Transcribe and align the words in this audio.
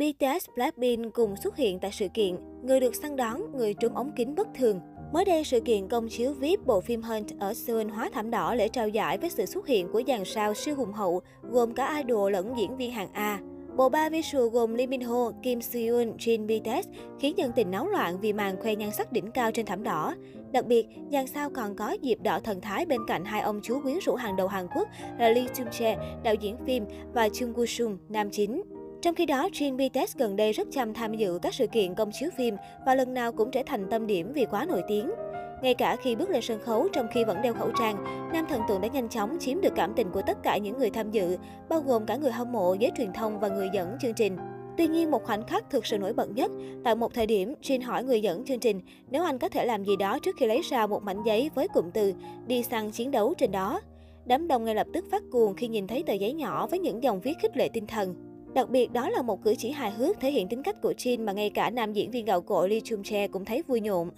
BTS 0.00 0.46
Blackpink 0.54 1.14
cùng 1.14 1.36
xuất 1.36 1.56
hiện 1.56 1.78
tại 1.78 1.90
sự 1.92 2.08
kiện 2.14 2.36
Người 2.62 2.80
được 2.80 2.94
săn 2.94 3.16
đón, 3.16 3.56
người 3.56 3.74
trúng 3.74 3.94
ống 3.94 4.12
kính 4.16 4.34
bất 4.34 4.48
thường. 4.54 4.80
Mới 5.12 5.24
đây, 5.24 5.44
sự 5.44 5.60
kiện 5.60 5.88
công 5.88 6.08
chiếu 6.08 6.32
VIP 6.32 6.66
bộ 6.66 6.80
phim 6.80 7.02
Hunt 7.02 7.38
ở 7.38 7.54
Seoul 7.54 7.90
hóa 7.90 8.10
thảm 8.12 8.30
đỏ 8.30 8.54
lễ 8.54 8.68
trao 8.68 8.88
giải 8.88 9.18
với 9.18 9.30
sự 9.30 9.46
xuất 9.46 9.66
hiện 9.66 9.88
của 9.92 10.02
dàn 10.06 10.24
sao 10.24 10.54
siêu 10.54 10.74
hùng 10.76 10.92
hậu, 10.92 11.20
gồm 11.42 11.74
cả 11.74 12.02
idol 12.06 12.32
lẫn 12.32 12.54
diễn 12.58 12.76
viên 12.76 12.90
hàng 12.90 13.08
A. 13.12 13.40
Bộ 13.76 13.88
ba 13.88 14.08
visual 14.08 14.48
gồm 14.48 14.74
Lee 14.74 14.86
Min 14.86 15.00
Ho, 15.00 15.30
Kim 15.42 15.60
Seon, 15.60 16.16
Jin 16.18 16.46
BTS 16.46 16.88
khiến 17.18 17.38
dân 17.38 17.52
tình 17.56 17.70
náo 17.70 17.88
loạn 17.88 18.20
vì 18.20 18.32
màn 18.32 18.56
khoe 18.62 18.74
nhan 18.74 18.90
sắc 18.90 19.12
đỉnh 19.12 19.30
cao 19.30 19.52
trên 19.52 19.66
thảm 19.66 19.82
đỏ. 19.82 20.14
Đặc 20.52 20.66
biệt, 20.66 20.86
dàn 21.12 21.26
sao 21.26 21.50
còn 21.50 21.76
có 21.76 21.96
dịp 22.02 22.18
đỏ 22.22 22.40
thần 22.44 22.60
thái 22.60 22.86
bên 22.86 23.00
cạnh 23.06 23.24
hai 23.24 23.40
ông 23.40 23.60
chú 23.62 23.80
quyến 23.82 23.98
rũ 23.98 24.14
hàng 24.14 24.36
đầu 24.36 24.48
Hàn 24.48 24.66
Quốc 24.76 24.88
là 25.18 25.28
Lee 25.28 25.46
Chung 25.54 25.66
Jae, 25.66 25.96
đạo 26.22 26.34
diễn 26.34 26.56
phim, 26.66 26.84
và 27.14 27.28
Chung 27.28 27.52
Woo 27.52 27.66
Sung, 27.66 27.98
nam 28.08 28.30
chính. 28.30 28.62
Trong 29.02 29.14
khi 29.14 29.26
đó, 29.26 29.48
Jin 29.52 29.76
BTS 29.76 30.16
gần 30.16 30.36
đây 30.36 30.52
rất 30.52 30.68
chăm 30.72 30.94
tham 30.94 31.14
dự 31.14 31.38
các 31.42 31.54
sự 31.54 31.66
kiện 31.66 31.94
công 31.94 32.10
chiếu 32.12 32.30
phim 32.36 32.56
và 32.86 32.94
lần 32.94 33.14
nào 33.14 33.32
cũng 33.32 33.50
trở 33.50 33.62
thành 33.66 33.86
tâm 33.90 34.06
điểm 34.06 34.32
vì 34.32 34.46
quá 34.50 34.66
nổi 34.68 34.82
tiếng. 34.88 35.10
Ngay 35.62 35.74
cả 35.74 35.96
khi 35.96 36.14
bước 36.14 36.30
lên 36.30 36.42
sân 36.42 36.58
khấu 36.58 36.88
trong 36.92 37.06
khi 37.14 37.24
vẫn 37.24 37.42
đeo 37.42 37.54
khẩu 37.54 37.70
trang, 37.78 38.04
nam 38.32 38.46
thần 38.48 38.60
tượng 38.68 38.80
đã 38.80 38.88
nhanh 38.88 39.08
chóng 39.08 39.36
chiếm 39.40 39.60
được 39.60 39.72
cảm 39.76 39.92
tình 39.96 40.10
của 40.10 40.22
tất 40.26 40.42
cả 40.42 40.56
những 40.56 40.78
người 40.78 40.90
tham 40.90 41.10
dự, 41.10 41.36
bao 41.68 41.80
gồm 41.80 42.06
cả 42.06 42.16
người 42.16 42.30
hâm 42.30 42.52
mộ, 42.52 42.74
giới 42.74 42.90
truyền 42.96 43.12
thông 43.12 43.40
và 43.40 43.48
người 43.48 43.68
dẫn 43.72 43.96
chương 44.00 44.14
trình. 44.14 44.36
Tuy 44.76 44.86
nhiên, 44.86 45.10
một 45.10 45.24
khoảnh 45.24 45.46
khắc 45.46 45.70
thực 45.70 45.86
sự 45.86 45.98
nổi 45.98 46.12
bật 46.12 46.30
nhất, 46.30 46.50
tại 46.84 46.94
một 46.94 47.14
thời 47.14 47.26
điểm, 47.26 47.54
Jin 47.62 47.84
hỏi 47.84 48.04
người 48.04 48.20
dẫn 48.20 48.44
chương 48.44 48.60
trình 48.60 48.80
nếu 49.10 49.24
anh 49.24 49.38
có 49.38 49.48
thể 49.48 49.64
làm 49.64 49.84
gì 49.84 49.96
đó 49.96 50.18
trước 50.18 50.36
khi 50.36 50.46
lấy 50.46 50.60
ra 50.70 50.86
một 50.86 51.02
mảnh 51.02 51.22
giấy 51.26 51.50
với 51.54 51.68
cụm 51.68 51.90
từ 51.90 52.14
đi 52.46 52.62
săn 52.62 52.90
chiến 52.90 53.10
đấu 53.10 53.34
trên 53.38 53.52
đó. 53.52 53.80
Đám 54.24 54.48
đông 54.48 54.64
ngay 54.64 54.74
lập 54.74 54.86
tức 54.92 55.04
phát 55.10 55.22
cuồng 55.32 55.54
khi 55.54 55.68
nhìn 55.68 55.86
thấy 55.86 56.02
tờ 56.02 56.12
giấy 56.12 56.32
nhỏ 56.32 56.66
với 56.66 56.78
những 56.78 57.02
dòng 57.02 57.20
viết 57.20 57.34
khích 57.42 57.56
lệ 57.56 57.68
tinh 57.72 57.86
thần. 57.86 58.29
Đặc 58.54 58.70
biệt 58.70 58.92
đó 58.92 59.08
là 59.08 59.22
một 59.22 59.42
cử 59.42 59.54
chỉ 59.58 59.70
hài 59.70 59.90
hước 59.90 60.20
thể 60.20 60.30
hiện 60.30 60.48
tính 60.48 60.62
cách 60.62 60.76
của 60.82 60.92
Jin 60.96 61.24
mà 61.24 61.32
ngay 61.32 61.50
cả 61.50 61.70
nam 61.70 61.92
diễn 61.92 62.10
viên 62.10 62.24
gạo 62.24 62.40
cội 62.40 62.68
Lee 62.68 62.80
Chung 62.84 63.02
Che 63.02 63.28
cũng 63.28 63.44
thấy 63.44 63.62
vui 63.62 63.80
nhộn. 63.80 64.10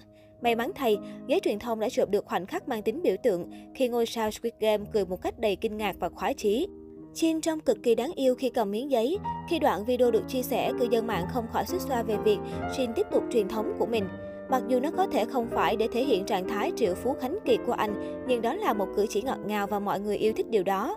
May 0.43 0.55
mắn 0.55 0.71
thay, 0.75 0.99
giới 1.27 1.41
truyền 1.41 1.59
thông 1.59 1.81
đã 1.81 1.89
chụp 1.89 2.11
được 2.11 2.25
khoảnh 2.25 2.47
khắc 2.47 2.69
mang 2.69 2.83
tính 2.83 3.03
biểu 3.03 3.17
tượng 3.23 3.51
khi 3.75 3.89
ngôi 3.89 4.07
sao 4.07 4.31
Squid 4.31 4.53
Game 4.61 4.85
cười 4.93 5.07
một 5.07 5.23
cách 5.23 5.39
đầy 5.39 5.57
kinh 5.57 5.77
ngạc 5.77 5.97
và 6.01 6.09
khoái 6.09 6.35
chí. 6.35 6.67
Chin 7.15 7.41
trông 7.41 7.61
cực 7.61 7.83
kỳ 7.83 7.95
đáng 7.95 8.13
yêu 8.13 8.35
khi 8.35 8.51
cầm 8.51 8.71
miếng 8.71 8.91
giấy. 8.91 9.19
Khi 9.49 9.59
đoạn 9.59 9.85
video 9.85 10.11
được 10.11 10.23
chia 10.29 10.43
sẻ, 10.43 10.73
cư 10.81 10.87
dân 10.91 11.07
mạng 11.07 11.27
không 11.33 11.45
khỏi 11.53 11.67
xích 11.67 11.81
xoa 11.81 12.03
về 12.03 12.17
việc 12.25 12.39
Jin 12.77 12.93
tiếp 12.93 13.07
tục 13.13 13.23
truyền 13.33 13.49
thống 13.49 13.73
của 13.79 13.87
mình. 13.87 14.05
Mặc 14.51 14.63
dù 14.69 14.81
nó 14.81 14.91
có 14.91 15.07
thể 15.07 15.25
không 15.25 15.49
phải 15.55 15.77
để 15.77 15.89
thể 15.93 16.05
hiện 16.05 16.25
trạng 16.25 16.49
thái 16.49 16.73
triệu 16.77 16.95
phú 16.95 17.15
khánh 17.21 17.39
kiệt 17.45 17.61
của 17.67 17.73
anh, 17.73 18.25
nhưng 18.29 18.43
đó 18.43 18.55
là 18.55 18.73
một 18.73 18.87
cử 18.97 19.07
chỉ 19.09 19.23
ngọt 19.23 19.39
ngào 19.47 19.67
và 19.67 19.79
mọi 19.79 20.01
người 20.01 20.17
yêu 20.17 20.33
thích 20.37 20.51
điều 20.51 20.63
đó. 20.63 20.97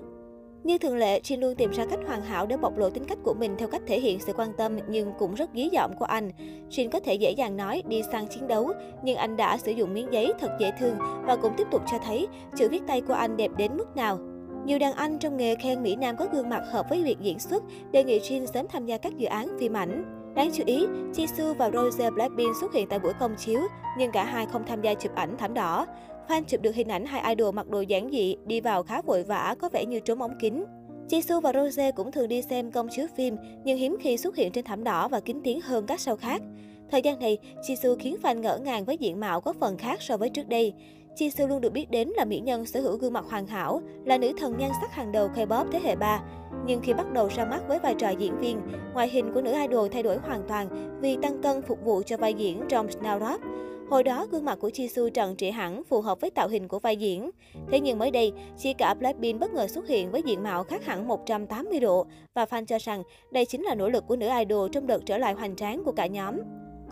Như 0.65 0.77
thường 0.77 0.97
lệ, 0.97 1.19
Jin 1.19 1.39
luôn 1.39 1.55
tìm 1.55 1.71
ra 1.71 1.85
cách 1.85 1.99
hoàn 2.07 2.21
hảo 2.21 2.45
để 2.45 2.57
bộc 2.57 2.77
lộ 2.77 2.89
tính 2.89 3.05
cách 3.05 3.17
của 3.23 3.33
mình 3.33 3.55
theo 3.57 3.67
cách 3.67 3.81
thể 3.87 3.99
hiện 3.99 4.19
sự 4.19 4.33
quan 4.33 4.53
tâm 4.57 4.77
nhưng 4.87 5.13
cũng 5.19 5.35
rất 5.35 5.49
dí 5.55 5.69
dỏm 5.73 5.91
của 5.99 6.05
anh. 6.05 6.31
Jin 6.69 6.89
có 6.89 6.99
thể 6.99 7.13
dễ 7.13 7.31
dàng 7.31 7.57
nói 7.57 7.83
đi 7.87 8.01
sang 8.11 8.27
chiến 8.27 8.47
đấu, 8.47 8.71
nhưng 9.03 9.17
anh 9.17 9.37
đã 9.37 9.57
sử 9.57 9.71
dụng 9.71 9.93
miếng 9.93 10.07
giấy 10.11 10.33
thật 10.39 10.51
dễ 10.59 10.71
thương 10.79 10.95
và 11.25 11.35
cũng 11.35 11.53
tiếp 11.57 11.67
tục 11.71 11.81
cho 11.91 11.97
thấy 12.05 12.27
chữ 12.55 12.69
viết 12.69 12.81
tay 12.87 13.01
của 13.01 13.13
anh 13.13 13.37
đẹp 13.37 13.51
đến 13.57 13.77
mức 13.77 13.95
nào. 13.95 14.19
Nhiều 14.65 14.79
đàn 14.79 14.93
anh 14.93 15.19
trong 15.19 15.37
nghề 15.37 15.55
khen 15.55 15.83
Mỹ 15.83 15.95
Nam 15.95 16.15
có 16.17 16.27
gương 16.33 16.49
mặt 16.49 16.63
hợp 16.71 16.85
với 16.89 17.03
việc 17.03 17.17
diễn 17.21 17.39
xuất, 17.39 17.63
đề 17.91 18.03
nghị 18.03 18.19
Jin 18.19 18.45
sớm 18.45 18.67
tham 18.67 18.85
gia 18.85 18.97
các 18.97 19.17
dự 19.17 19.27
án 19.27 19.47
phim 19.59 19.73
ảnh. 19.73 20.14
Đáng 20.35 20.51
chú 20.53 20.63
ý, 20.65 20.85
Jisoo 21.13 21.53
và 21.53 21.71
Rose 21.71 22.09
Blackpink 22.11 22.55
xuất 22.61 22.73
hiện 22.73 22.87
tại 22.87 22.99
buổi 22.99 23.13
công 23.19 23.35
chiếu, 23.35 23.59
nhưng 23.97 24.11
cả 24.11 24.23
hai 24.23 24.45
không 24.45 24.63
tham 24.67 24.81
gia 24.81 24.93
chụp 24.93 25.15
ảnh 25.15 25.37
thảm 25.37 25.53
đỏ. 25.53 25.85
Fan 26.27 26.43
chụp 26.43 26.61
được 26.61 26.75
hình 26.75 26.87
ảnh 26.87 27.05
hai 27.05 27.35
idol 27.35 27.55
mặc 27.55 27.67
đồ 27.69 27.81
giản 27.81 28.09
dị, 28.11 28.35
đi 28.45 28.61
vào 28.61 28.83
khá 28.83 29.01
vội 29.01 29.23
vã, 29.23 29.55
có 29.59 29.69
vẻ 29.69 29.85
như 29.85 29.99
trốn 29.99 30.21
ống 30.21 30.37
kính. 30.39 30.65
Jisoo 31.09 31.41
và 31.41 31.53
Rose 31.53 31.91
cũng 31.91 32.11
thường 32.11 32.27
đi 32.27 32.41
xem 32.41 32.71
công 32.71 32.87
chiếu 32.91 33.07
phim, 33.15 33.35
nhưng 33.63 33.77
hiếm 33.77 33.97
khi 33.99 34.17
xuất 34.17 34.35
hiện 34.35 34.51
trên 34.51 34.65
thảm 34.65 34.83
đỏ 34.83 35.07
và 35.07 35.19
kín 35.19 35.41
tiếng 35.43 35.61
hơn 35.61 35.85
các 35.85 35.99
sao 35.99 36.15
khác. 36.15 36.41
Thời 36.91 37.01
gian 37.01 37.19
này, 37.19 37.37
Jisoo 37.61 37.95
khiến 37.99 38.17
fan 38.23 38.39
ngỡ 38.39 38.57
ngàng 38.57 38.85
với 38.85 38.97
diện 38.97 39.19
mạo 39.19 39.41
có 39.41 39.53
phần 39.59 39.77
khác 39.77 40.01
so 40.01 40.17
với 40.17 40.29
trước 40.29 40.49
đây. 40.49 40.73
Jisoo 41.15 41.47
luôn 41.47 41.61
được 41.61 41.73
biết 41.73 41.91
đến 41.91 42.09
là 42.09 42.25
mỹ 42.25 42.39
nhân 42.39 42.65
sở 42.65 42.81
hữu 42.81 42.97
gương 42.97 43.13
mặt 43.13 43.25
hoàn 43.29 43.47
hảo, 43.47 43.81
là 44.05 44.17
nữ 44.17 44.31
thần 44.37 44.57
nhan 44.57 44.71
sắc 44.81 44.93
hàng 44.93 45.11
đầu 45.11 45.29
K-pop 45.35 45.65
thế 45.71 45.79
hệ 45.83 45.95
3. 45.95 46.23
Nhưng 46.65 46.81
khi 46.81 46.93
bắt 46.93 47.13
đầu 47.13 47.27
ra 47.27 47.45
mắt 47.45 47.61
với 47.67 47.79
vai 47.79 47.95
trò 47.97 48.09
diễn 48.09 48.37
viên, 48.39 48.61
ngoại 48.93 49.09
hình 49.09 49.33
của 49.33 49.41
nữ 49.41 49.53
idol 49.61 49.87
thay 49.91 50.03
đổi 50.03 50.17
hoàn 50.17 50.43
toàn 50.47 50.97
vì 51.01 51.17
tăng 51.21 51.41
cân 51.41 51.61
phục 51.61 51.85
vụ 51.85 52.01
cho 52.05 52.17
vai 52.17 52.33
diễn 52.33 52.61
trong 52.69 52.87
Snowdrop. 52.87 53.37
Hồi 53.89 54.03
đó, 54.03 54.27
gương 54.31 54.45
mặt 54.45 54.57
của 54.61 54.69
Jisoo 54.69 55.09
trần 55.09 55.35
trịa 55.35 55.51
hẳn, 55.51 55.83
phù 55.83 56.01
hợp 56.01 56.21
với 56.21 56.29
tạo 56.29 56.47
hình 56.47 56.67
của 56.67 56.79
vai 56.79 56.97
diễn. 56.97 57.29
Thế 57.71 57.79
nhưng 57.79 57.99
mới 57.99 58.11
đây, 58.11 58.33
chị 58.57 58.73
cả 58.73 58.93
Blackpink 58.93 59.39
bất 59.39 59.53
ngờ 59.53 59.67
xuất 59.67 59.87
hiện 59.87 60.11
với 60.11 60.21
diện 60.25 60.43
mạo 60.43 60.63
khác 60.63 60.85
hẳn 60.85 61.07
180 61.07 61.79
độ 61.79 62.05
và 62.33 62.45
fan 62.45 62.65
cho 62.65 62.77
rằng 62.77 63.03
đây 63.31 63.45
chính 63.45 63.63
là 63.63 63.75
nỗ 63.75 63.89
lực 63.89 64.03
của 64.07 64.15
nữ 64.15 64.29
idol 64.39 64.69
trong 64.71 64.87
đợt 64.87 65.05
trở 65.05 65.17
lại 65.17 65.33
hoành 65.33 65.55
tráng 65.55 65.83
của 65.83 65.91
cả 65.91 66.07
nhóm. 66.07 66.35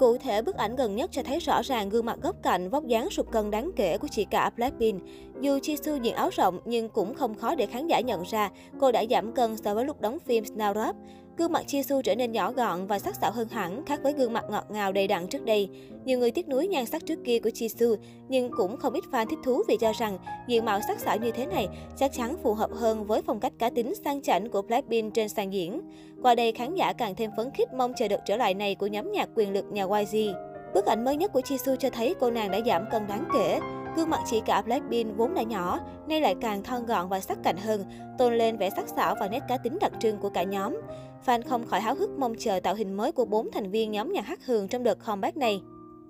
Cụ 0.04 0.18
thể, 0.18 0.42
bức 0.42 0.56
ảnh 0.56 0.76
gần 0.76 0.96
nhất 0.96 1.10
cho 1.14 1.24
thấy 1.24 1.40
rõ 1.40 1.62
ràng 1.62 1.90
gương 1.90 2.06
mặt 2.06 2.20
góc 2.22 2.36
cạnh, 2.44 2.70
vóc 2.70 2.86
dáng 2.86 3.10
sụt 3.10 3.32
cân 3.32 3.52
đáng 3.52 3.72
kể 3.76 3.98
của 3.98 4.08
chị 4.08 4.26
cả 4.26 4.50
Blackpink. 4.56 5.04
Dù 5.42 5.58
Jisoo 5.58 6.02
diện 6.02 6.16
áo 6.16 6.30
rộng 6.30 6.60
nhưng 6.66 6.90
cũng 6.90 7.14
không 7.14 7.36
khó 7.36 7.56
để 7.56 7.66
khán 7.66 7.88
giả 7.88 8.00
nhận 8.00 8.24
ra 8.24 8.50
cô 8.80 8.92
đã 8.92 9.04
giảm 9.10 9.32
cân 9.32 9.58
so 9.58 9.76
với 9.76 9.86
lúc 9.86 10.02
đóng 10.02 10.20
phim 10.20 10.44
Snowdrop. 10.44 10.94
Gương 11.38 11.52
mặt 11.52 11.64
Jisoo 11.68 12.02
trở 12.02 12.16
nên 12.16 12.32
nhỏ 12.32 12.52
gọn 12.52 12.88
và 12.88 13.00
sắc 13.00 13.16
sảo 13.16 13.32
hơn 13.32 13.48
hẳn, 13.48 13.86
khác 13.86 14.00
với 14.04 14.14
gương 14.14 14.34
mặt 14.34 14.46
ngọt 14.50 14.66
ngào 14.70 14.92
đầy 14.92 15.08
đặn 15.08 15.28
trước 15.28 15.46
đây. 15.46 15.70
Nhiều 16.06 16.20
người 16.20 16.32
tiếc 16.32 16.50
nuối 16.50 16.68
nhan 16.68 16.86
sắc 16.86 17.06
trước 17.06 17.20
kia 17.26 17.40
của 17.40 17.50
Jisoo, 17.50 17.96
nhưng 18.30 18.52
cũng 18.58 18.78
không 18.78 18.94
ít 18.94 19.04
fan 19.12 19.26
thích 19.26 19.40
thú 19.44 19.64
vì 19.68 19.78
cho 19.78 19.92
rằng 20.00 20.18
diện 20.48 20.66
mạo 20.66 20.80
sắc 20.88 21.00
sảo 21.00 21.18
như 21.18 21.32
thế 21.32 21.46
này 21.46 21.68
chắc 21.98 22.14
chắn 22.14 22.38
phù 22.44 22.54
hợp 22.54 22.70
hơn 22.74 23.04
với 23.04 23.22
phong 23.22 23.40
cách 23.40 23.54
cá 23.60 23.70
tính 23.70 23.94
sang 23.96 24.22
chảnh 24.22 24.50
của 24.50 24.62
Blackpink 24.62 25.14
trên 25.14 25.30
sàn 25.30 25.54
diễn. 25.54 25.82
Qua 26.22 26.36
đây, 26.36 26.52
khán 26.52 26.76
giả 26.76 26.94
càng 26.94 27.16
thêm 27.16 27.32
phấn 27.38 27.52
khích 27.52 27.74
mong 27.74 27.94
chờ 27.98 28.08
đợt 28.08 28.20
trở 28.26 28.38
lại 28.38 28.54
này 28.54 28.76
của 28.76 28.88
nhóm 28.88 29.12
nhạc 29.12 29.30
quyền 29.36 29.54
lực 29.54 29.66
nhà 29.72 29.84
YG. 29.84 30.34
Bức 30.74 30.86
ảnh 30.86 31.06
mới 31.06 31.18
nhất 31.18 31.34
của 31.34 31.42
Jisoo 31.42 31.76
cho 31.76 31.90
thấy 31.90 32.16
cô 32.20 32.32
nàng 32.32 32.52
đã 32.52 32.60
giảm 32.66 32.86
cân 32.92 33.08
đáng 33.08 33.24
kể. 33.34 33.60
Gương 33.96 34.10
mặt 34.10 34.20
chị 34.26 34.42
cả 34.46 34.62
Blackpink 34.62 35.18
vốn 35.18 35.34
đã 35.34 35.44
nhỏ, 35.44 35.80
nay 36.08 36.22
lại 36.22 36.36
càng 36.42 36.64
thon 36.64 36.86
gọn 36.86 37.10
và 37.10 37.20
sắc 37.20 37.38
cạnh 37.44 37.58
hơn, 37.58 37.84
tôn 38.18 38.38
lên 38.38 38.58
vẻ 38.58 38.70
sắc 38.70 38.88
sảo 38.88 39.16
và 39.20 39.28
nét 39.28 39.40
cá 39.48 39.58
tính 39.58 39.78
đặc 39.82 39.92
trưng 40.00 40.18
của 40.18 40.30
cả 40.30 40.44
nhóm. 40.44 40.82
Fan 41.26 41.42
không 41.50 41.66
khỏi 41.66 41.82
háo 41.82 41.96
hức 41.96 42.10
mong 42.10 42.34
chờ 42.40 42.60
tạo 42.60 42.76
hình 42.76 42.94
mới 42.94 43.12
của 43.12 43.26
bốn 43.26 43.52
thành 43.52 43.72
viên 43.72 43.92
nhóm 43.92 44.14
nhạc 44.14 44.26
hát 44.26 44.46
hường 44.46 44.68
trong 44.68 44.84
đợt 44.84 45.06
comeback 45.06 45.38
này. 45.38 45.62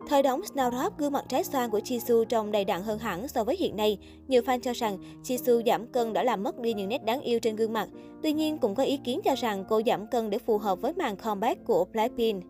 Thời 0.07 0.23
đóng 0.23 0.41
Snowdrop, 0.41 0.89
gương 0.97 1.11
mặt 1.11 1.25
trái 1.29 1.43
xoan 1.43 1.69
của 1.69 1.79
Jisoo 1.79 2.23
trông 2.23 2.51
đầy 2.51 2.65
đặn 2.65 2.81
hơn 2.81 2.99
hẳn 2.99 3.27
so 3.27 3.43
với 3.43 3.55
hiện 3.55 3.75
nay. 3.75 3.97
Nhiều 4.27 4.41
fan 4.41 4.59
cho 4.59 4.73
rằng 4.73 4.97
Jisoo 5.23 5.61
giảm 5.65 5.87
cân 5.87 6.13
đã 6.13 6.23
làm 6.23 6.43
mất 6.43 6.59
đi 6.59 6.73
những 6.73 6.89
nét 6.89 7.05
đáng 7.05 7.21
yêu 7.21 7.39
trên 7.39 7.55
gương 7.55 7.73
mặt. 7.73 7.89
Tuy 8.23 8.33
nhiên, 8.33 8.57
cũng 8.57 8.75
có 8.75 8.83
ý 8.83 8.97
kiến 8.97 9.21
cho 9.23 9.35
rằng 9.35 9.65
cô 9.69 9.81
giảm 9.85 10.07
cân 10.07 10.29
để 10.29 10.37
phù 10.37 10.57
hợp 10.57 10.81
với 10.81 10.93
màn 10.93 11.15
comeback 11.15 11.65
của 11.65 11.85
Blackpink. 11.85 12.43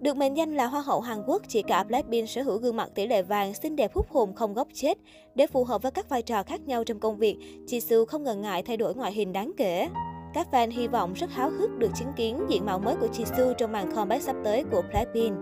Được 0.00 0.16
mệnh 0.16 0.36
danh 0.36 0.54
là 0.54 0.66
Hoa 0.66 0.80
hậu 0.80 1.00
Hàn 1.00 1.22
Quốc, 1.26 1.42
chị 1.48 1.62
cả 1.62 1.84
Blackpink 1.84 2.28
sở 2.28 2.42
hữu 2.42 2.58
gương 2.58 2.76
mặt 2.76 2.90
tỷ 2.94 3.06
lệ 3.06 3.22
vàng, 3.22 3.54
xinh 3.54 3.76
đẹp 3.76 3.94
hút 3.94 4.06
hồn 4.10 4.34
không 4.34 4.54
góc 4.54 4.68
chết. 4.74 4.98
Để 5.34 5.46
phù 5.46 5.64
hợp 5.64 5.82
với 5.82 5.92
các 5.92 6.08
vai 6.08 6.22
trò 6.22 6.42
khác 6.42 6.60
nhau 6.66 6.84
trong 6.84 7.00
công 7.00 7.16
việc, 7.16 7.36
chị 7.66 7.80
Su 7.80 8.04
không 8.04 8.24
ngần 8.24 8.40
ngại 8.40 8.62
thay 8.62 8.76
đổi 8.76 8.94
ngoại 8.94 9.12
hình 9.12 9.32
đáng 9.32 9.52
kể. 9.56 9.88
Các 10.34 10.46
fan 10.52 10.70
hy 10.70 10.88
vọng 10.88 11.12
rất 11.12 11.30
háo 11.30 11.50
hức 11.50 11.70
được 11.78 11.90
chứng 11.94 12.12
kiến 12.16 12.46
diện 12.48 12.66
mạo 12.66 12.78
mới 12.78 12.96
của 12.96 13.08
Jisoo 13.12 13.52
trong 13.52 13.72
màn 13.72 13.92
comeback 13.94 14.22
sắp 14.22 14.36
tới 14.44 14.64
của 14.72 14.82
Blackpink. 14.90 15.34